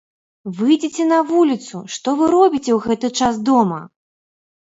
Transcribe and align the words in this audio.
Выйдзіце 0.61 1.03
на 1.09 1.19
вуліцу, 1.31 1.81
што 1.97 2.09
вы 2.23 2.31
робіце 2.37 2.71
ў 2.77 2.81
гэты 2.87 3.07
час 3.21 3.35
дома? 3.53 3.79